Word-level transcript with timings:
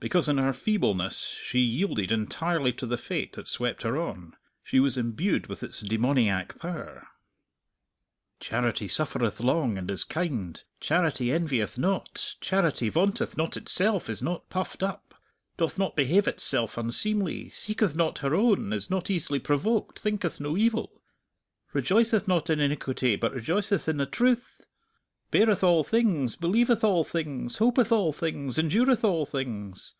Because 0.00 0.28
in 0.28 0.38
her 0.38 0.52
feebleness 0.52 1.36
she 1.42 1.58
yielded 1.58 2.12
entirely 2.12 2.72
to 2.74 2.86
the 2.86 2.96
fate 2.96 3.32
that 3.32 3.48
swept 3.48 3.82
her 3.82 3.96
on, 4.00 4.36
she 4.62 4.78
was 4.78 4.96
imbued 4.96 5.48
with 5.48 5.64
its 5.64 5.80
demoniac 5.80 6.56
power. 6.60 7.04
"'Charity 8.38 8.86
suffereth 8.86 9.40
long, 9.40 9.76
and 9.76 9.90
is 9.90 10.04
kind; 10.04 10.62
charity 10.78 11.32
envieth 11.32 11.78
not; 11.78 12.36
charity 12.40 12.88
vaunteth 12.88 13.36
not 13.36 13.56
itself, 13.56 14.08
is 14.08 14.22
not 14.22 14.48
puffed 14.48 14.84
up, 14.84 15.16
"'Doth 15.56 15.80
not 15.80 15.96
behave 15.96 16.28
itself 16.28 16.78
unseemly, 16.78 17.50
seeketh 17.50 17.96
not 17.96 18.18
her 18.18 18.36
own, 18.36 18.72
is 18.72 18.88
not 18.88 19.10
easily 19.10 19.40
provoked, 19.40 19.98
thinketh 19.98 20.38
no 20.38 20.56
evil; 20.56 21.02
"'Rejoiceth 21.72 22.28
not 22.28 22.48
in 22.50 22.60
iniquity, 22.60 23.16
but 23.16 23.34
rejoiceth 23.34 23.88
in 23.88 23.96
the 23.96 24.06
truth; 24.06 24.64
"_'Beareth 25.30 25.62
all 25.62 25.84
things, 25.84 26.36
believeth 26.36 26.82
all 26.82 27.04
things, 27.04 27.58
hopeth 27.58 27.92
all 27.92 28.14
things, 28.14 28.58
endureth 28.58 29.04
all 29.04 29.26
things. 29.26 29.92